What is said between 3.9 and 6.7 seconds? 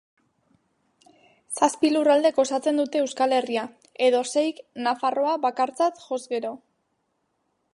edo seik, Nafarroa bakartzat joz gero.